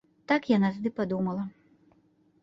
[0.29, 1.43] Так яна тады падумала.